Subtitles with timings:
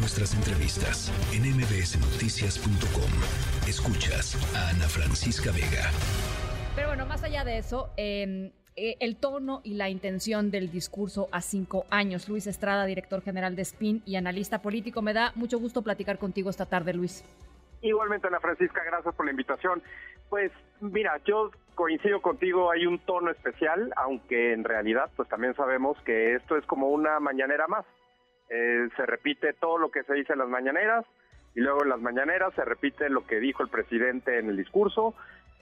[0.00, 3.12] nuestras entrevistas en mbsnoticias.com.
[3.68, 5.90] Escuchas a Ana Francisca Vega.
[6.74, 11.28] Pero bueno, más allá de eso, em, eh, el tono y la intención del discurso
[11.32, 12.30] a cinco años.
[12.30, 15.02] Luis Estrada, director general de SPIN y analista político.
[15.02, 17.22] Me da mucho gusto platicar contigo esta tarde, Luis.
[17.82, 19.82] Igualmente, Ana Francisca, gracias por la invitación.
[20.30, 25.98] Pues mira, yo coincido contigo, hay un tono especial, aunque en realidad pues también sabemos
[26.04, 27.84] que esto es como una mañanera más.
[28.50, 31.04] Eh, se repite todo lo que se dice en las mañaneras
[31.54, 35.14] y luego en las mañaneras se repite lo que dijo el presidente en el discurso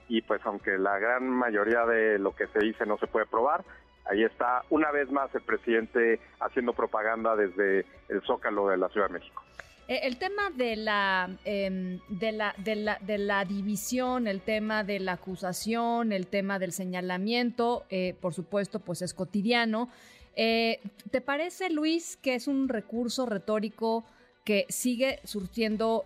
[0.08, 3.62] y pues aunque la gran mayoría de lo que se dice no se puede probar,
[4.06, 9.08] ahí está una vez más el presidente haciendo propaganda desde el Zócalo de la Ciudad
[9.08, 9.42] de México.
[9.88, 14.84] Eh, el tema de la, em, de, la, de, la, de la división, el tema
[14.84, 19.88] de la acusación, el tema del señalamiento, eh, por supuesto, pues es cotidiano.
[20.36, 24.04] Eh, ¿Te parece, Luis, que es un recurso retórico
[24.44, 26.04] que sigue surtiendo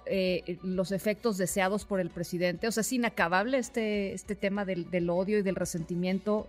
[0.64, 2.66] los efectos deseados por el presidente?
[2.66, 6.48] O sea, es inacabable este, este tema del, del odio y del resentimiento.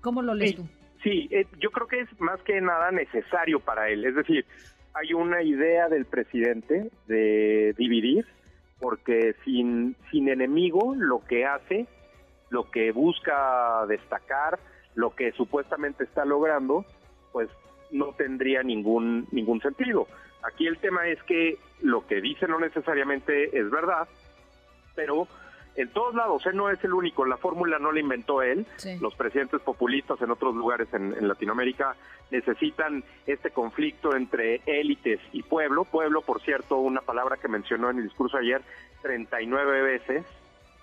[0.00, 0.68] ¿Cómo lo lees tú?
[1.02, 1.28] Sí,
[1.58, 4.04] yo creo que es más que nada necesario para él.
[4.04, 4.44] Es decir,
[4.94, 8.26] hay una idea del presidente de dividir,
[8.78, 11.86] porque sin, sin enemigo lo que hace,
[12.50, 14.58] lo que busca destacar,
[14.94, 16.84] lo que supuestamente está logrando,
[17.32, 17.48] pues
[17.90, 20.06] no tendría ningún, ningún sentido.
[20.42, 24.08] Aquí el tema es que lo que dice no necesariamente es verdad,
[24.94, 25.28] pero
[25.76, 28.66] en todos lados, él no es el único, la fórmula no la inventó él,
[29.00, 31.96] los presidentes populistas en otros lugares en, Latinoamérica
[32.30, 37.98] necesitan este conflicto entre élites y pueblo, pueblo por cierto, una palabra que mencionó en
[37.98, 38.62] el discurso ayer
[39.02, 40.26] 39 veces,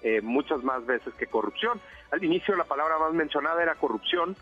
[0.01, 1.79] eh, muchas más veces que corrupción.
[2.11, 4.35] Al inicio la palabra más mencionada era corrupción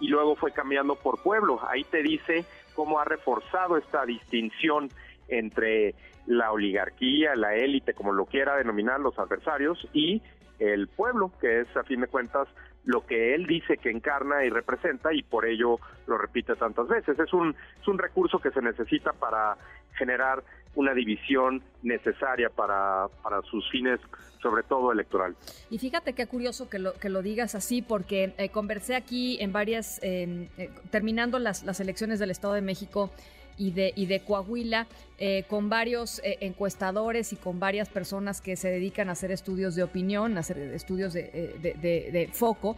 [0.00, 4.90] y luego fue cambiando por pueblo, ahí te dice cómo ha reforzado esta distinción
[5.28, 5.94] entre
[6.26, 10.22] la oligarquía, la élite, como lo quiera denominar los adversarios, y
[10.58, 12.48] el pueblo, que es a fin de cuentas
[12.84, 17.18] lo que él dice que encarna y representa y por ello lo repite tantas veces.
[17.18, 19.56] Es un, es un recurso que se necesita para
[19.96, 20.42] generar
[20.74, 24.00] una división necesaria para, para sus fines,
[24.40, 25.36] sobre todo electoral.
[25.70, 29.52] Y fíjate qué curioso que lo, que lo digas así, porque eh, conversé aquí en
[29.52, 30.48] varias, eh,
[30.90, 33.10] terminando las, las elecciones del Estado de México,
[33.56, 34.86] y de, y de Coahuila,
[35.18, 39.74] eh, con varios eh, encuestadores y con varias personas que se dedican a hacer estudios
[39.74, 41.22] de opinión, a hacer estudios de,
[41.60, 42.76] de, foco.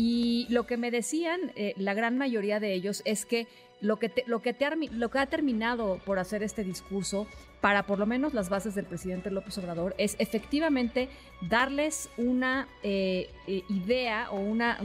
[0.00, 3.48] Y lo que me decían, la gran mayoría de ellos, es que
[3.80, 4.54] lo que, lo, que
[4.92, 7.26] lo que ha terminado por hacer este discurso
[7.60, 11.08] para por lo menos las bases del presidente López Obrador es efectivamente
[11.48, 14.78] darles una idea o una,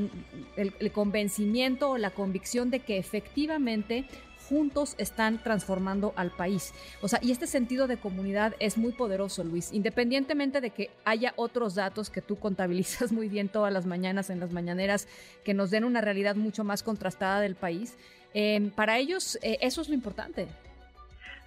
[0.56, 4.06] el, convencimiento o la convicción de que efectivamente
[4.50, 6.74] juntos están transformando al país.
[7.02, 11.34] O sea, y este sentido de comunidad es muy poderoso, Luis, independientemente de que haya
[11.36, 15.08] otros datos que tú contabilizas muy bien todas las mañanas en las mañaneras
[15.44, 17.98] que nos den una realidad mucho más contrastada del país.
[18.34, 20.48] Em, para ellos eh, eso es lo importante.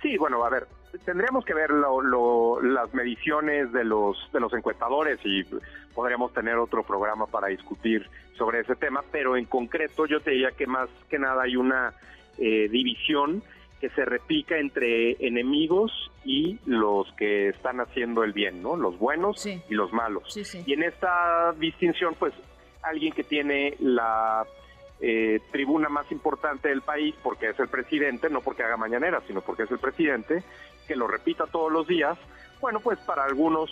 [0.02, 0.68] Sí, bueno, a ver,
[1.04, 5.44] tendríamos que ver las mediciones de los de los encuestadores y
[5.94, 10.50] podríamos tener otro programa para discutir sobre ese tema, pero en concreto yo te diría
[10.52, 11.94] que más que nada hay una
[12.38, 13.42] eh, división
[13.80, 15.92] que se replica entre enemigos
[16.24, 18.76] y los que están haciendo el bien, ¿no?
[18.76, 20.36] Los buenos y los malos.
[20.66, 22.32] Y en esta distinción, pues,
[22.82, 24.46] alguien que tiene la
[25.00, 29.42] eh, tribuna más importante del país, porque es el presidente, no porque haga mañanera, sino
[29.42, 30.42] porque es el presidente,
[30.88, 32.16] que lo repita todos los días,
[32.60, 33.70] bueno, pues para algunos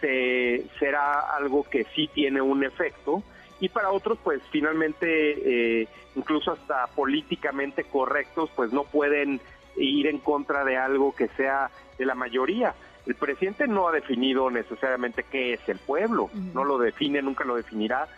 [0.00, 3.22] se, será algo que sí tiene un efecto,
[3.62, 9.40] y para otros pues finalmente eh, incluso hasta políticamente correctos pues no pueden
[9.76, 12.74] ir en contra de algo que sea de la mayoría.
[13.06, 17.54] El presidente no ha definido necesariamente qué es el pueblo, no lo define, nunca lo
[17.54, 18.08] definirá.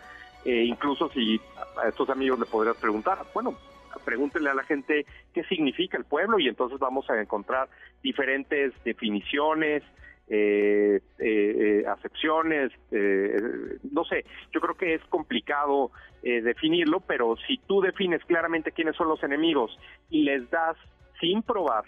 [0.43, 1.39] Eh, incluso si
[1.83, 3.55] a estos amigos le podrías preguntar, bueno,
[4.03, 7.69] pregúntenle a la gente qué significa el pueblo y entonces vamos a encontrar
[8.01, 9.83] diferentes definiciones,
[10.27, 15.91] eh, eh, eh, acepciones, eh, no sé, yo creo que es complicado
[16.23, 19.77] definirlo, pero si tú defines claramente quiénes son los enemigos
[20.09, 20.75] y les das
[21.19, 21.83] sin probar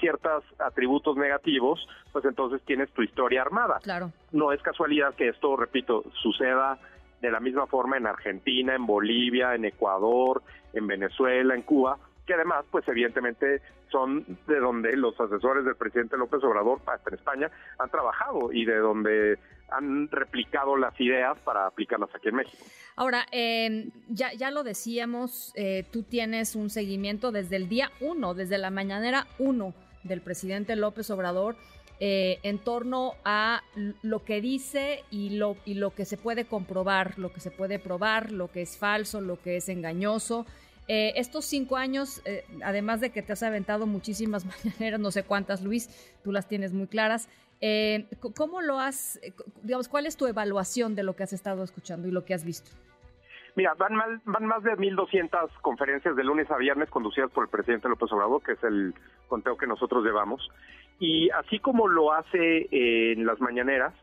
[0.00, 3.80] ciertos atributos negativos, pues entonces tienes tu historia armada.
[3.82, 4.12] Claro.
[4.32, 6.78] No es casualidad que esto, repito, suceda
[7.22, 10.42] de la misma forma en Argentina, en Bolivia, en Ecuador,
[10.74, 13.60] en Venezuela, en Cuba, que además, pues evidentemente
[13.90, 18.76] son de donde los asesores del presidente López Obrador, en España, han trabajado y de
[18.76, 19.38] donde
[19.70, 22.64] han replicado las ideas para aplicarlas aquí en México.
[22.96, 28.34] Ahora, eh, ya, ya lo decíamos, eh, tú tienes un seguimiento desde el día uno,
[28.34, 29.74] desde la mañanera uno
[30.04, 31.56] del presidente López Obrador
[32.00, 33.62] eh, en torno a
[34.02, 37.78] lo que dice y lo, y lo que se puede comprobar, lo que se puede
[37.78, 40.44] probar, lo que es falso, lo que es engañoso.
[40.86, 45.24] Eh, estos cinco años, eh, además de que te has aventado muchísimas mañaneras, no sé
[45.24, 45.88] cuántas, Luis,
[46.22, 47.28] tú las tienes muy claras.
[48.36, 49.18] ¿Cómo lo has,
[49.62, 52.44] digamos, cuál es tu evaluación de lo que has estado escuchando y lo que has
[52.44, 52.70] visto?
[53.56, 57.88] Mira, van, van más de 1.200 conferencias de lunes a viernes conducidas por el presidente
[57.88, 58.92] López Obrador, que es el
[59.28, 60.46] conteo que nosotros llevamos.
[60.98, 63.94] Y así como lo hace en las mañaneras,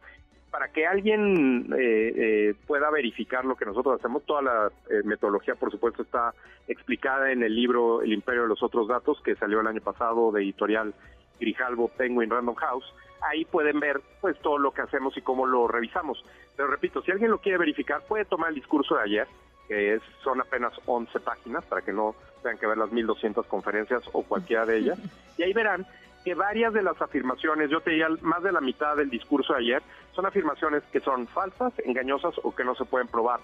[0.51, 5.55] para que alguien eh, eh, pueda verificar lo que nosotros hacemos, toda la eh, metodología,
[5.55, 6.33] por supuesto, está
[6.67, 10.31] explicada en el libro El Imperio de los Otros Datos, que salió el año pasado
[10.31, 10.93] de editorial
[11.39, 12.93] Grijalvo Penguin Random House.
[13.21, 16.23] Ahí pueden ver pues todo lo que hacemos y cómo lo revisamos.
[16.57, 19.27] Pero repito, si alguien lo quiere verificar, puede tomar el discurso de ayer,
[19.69, 22.13] que es, son apenas 11 páginas, para que no
[22.43, 24.99] tengan que ver las 1.200 conferencias o cualquiera de ellas.
[25.37, 25.87] Y ahí verán
[26.23, 29.59] que varias de las afirmaciones, yo te diría más de la mitad del discurso de
[29.59, 29.83] ayer,
[30.13, 33.39] son afirmaciones que son falsas, engañosas o que no se pueden probar.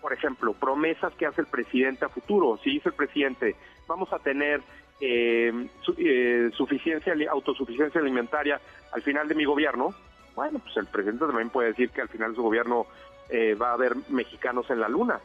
[0.00, 2.58] Por ejemplo, promesas que hace el presidente a futuro.
[2.64, 3.54] Si dice el presidente,
[3.86, 4.62] vamos a tener
[5.00, 5.68] eh,
[5.98, 8.60] eh, suficiencia, autosuficiencia alimentaria
[8.92, 9.94] al final de mi gobierno,
[10.34, 12.86] bueno, pues el presidente también puede decir que al final de su gobierno
[13.28, 15.20] eh, va a haber mexicanos en la luna.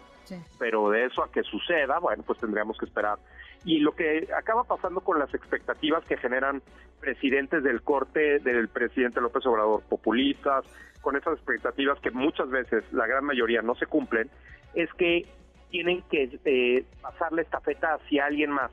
[0.57, 3.19] Pero de eso a que suceda, bueno, pues tendríamos que esperar
[3.65, 6.61] y lo que acaba pasando con las expectativas que generan
[6.99, 10.65] presidentes del corte del presidente López Obrador, populistas,
[11.01, 14.29] con esas expectativas que muchas veces, la gran mayoría, no se cumplen,
[14.75, 15.25] es que
[15.71, 18.71] tienen que eh, pasarle esta feta hacia alguien más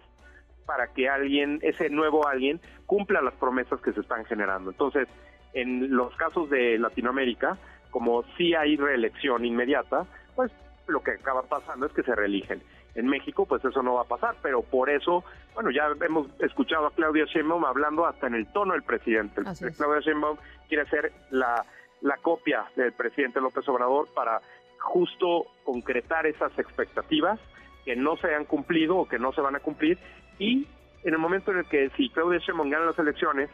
[0.66, 4.70] para que alguien, ese nuevo alguien, cumpla las promesas que se están generando.
[4.70, 5.08] Entonces,
[5.54, 7.58] en los casos de Latinoamérica,
[7.90, 10.50] como sí hay reelección inmediata, pues
[10.86, 12.62] lo que acaba pasando es que se reeligen.
[12.94, 15.24] En México, pues eso no va a pasar, pero por eso,
[15.54, 19.42] bueno, ya hemos escuchado a Claudia Sheinbaum hablando hasta en el tono del presidente.
[19.76, 20.36] Claudia Sheinbaum
[20.68, 21.64] quiere ser la,
[22.02, 24.40] la copia del presidente López Obrador para
[24.78, 27.40] justo concretar esas expectativas
[27.84, 29.98] que no se han cumplido o que no se van a cumplir
[30.38, 30.66] y
[31.04, 33.50] en el momento en el que si Claudia Sheinbaum gana las elecciones,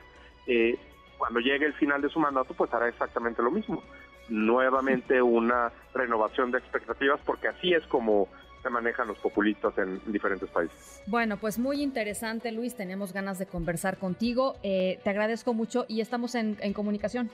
[0.46, 0.78] eh,
[1.16, 3.82] cuando llegue el final de su mandato, pues hará exactamente lo mismo.
[4.28, 8.28] Nuevamente una renovación de expectativas, porque así es como
[8.62, 11.02] se manejan los populistas en diferentes países.
[11.06, 12.74] Bueno, pues muy interesante, Luis.
[12.74, 14.56] Tenemos ganas de conversar contigo.
[14.62, 17.30] Eh, te agradezco mucho y estamos en, comunicación.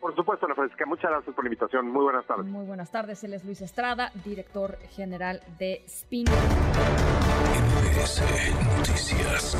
[0.00, 0.86] Por supuesto, Ana Francisca.
[0.86, 1.90] Muchas gracias por la invitación.
[1.90, 2.46] Muy buenas tardes.
[2.46, 3.24] Muy buenas tardes.
[3.24, 6.26] Él es Luis Estrada, director general de SPIN.
[8.78, 9.56] Noticias.